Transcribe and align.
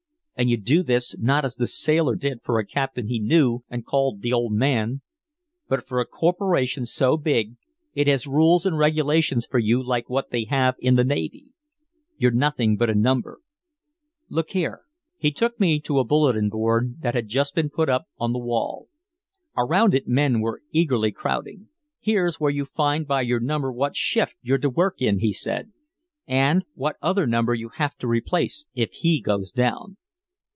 And 0.37 0.49
you 0.49 0.57
do 0.57 0.81
this, 0.81 1.15
not 1.19 1.45
as 1.45 1.53
the 1.53 1.67
sailor 1.67 2.15
did 2.15 2.41
for 2.41 2.57
a 2.57 2.65
captain 2.65 3.07
he 3.09 3.19
knew 3.19 3.63
and 3.69 3.85
called 3.85 4.23
'the 4.23 4.33
old 4.33 4.51
man,' 4.53 5.01
but 5.67 5.85
for 5.85 5.99
a 5.99 6.05
corporation 6.07 6.83
so 6.83 7.15
big 7.15 7.57
it 7.93 8.07
has 8.07 8.25
rules 8.25 8.65
and 8.65 8.75
regulations 8.75 9.45
for 9.45 9.59
you 9.59 9.83
like 9.83 10.09
what 10.09 10.31
they 10.31 10.45
have 10.45 10.77
in 10.79 10.95
the 10.95 11.03
navy. 11.03 11.49
You're 12.17 12.31
nothing 12.31 12.75
but 12.75 12.89
a 12.89 12.95
number. 12.95 13.37
Look 14.29 14.49
here." 14.53 14.81
He 15.15 15.29
took 15.29 15.59
me 15.59 15.79
to 15.81 15.99
a 15.99 16.03
bulletin 16.03 16.49
that 17.01 17.13
had 17.13 17.27
just 17.27 17.53
been 17.53 17.69
put 17.69 17.87
up 17.87 18.05
on 18.17 18.33
the 18.33 18.39
wall. 18.39 18.87
Around 19.55 19.93
it 19.93 20.07
men 20.07 20.41
were 20.41 20.63
eagerly 20.71 21.11
crowding. 21.11 21.67
"Here's 21.99 22.39
where 22.39 22.49
you 22.49 22.65
find 22.65 23.05
by 23.05 23.21
your 23.21 23.39
number 23.39 23.71
what 23.71 23.95
shift 23.95 24.37
you're 24.41 24.57
to 24.57 24.71
work 24.71 25.03
in," 25.03 25.19
he 25.19 25.33
said, 25.33 25.71
"and 26.25 26.65
what 26.73 26.95
other 26.99 27.27
number 27.27 27.53
you 27.53 27.69
have 27.75 27.95
to 27.97 28.07
replace 28.07 28.65
if 28.73 28.91
he 28.93 29.21
goes 29.21 29.51
down. 29.51 29.97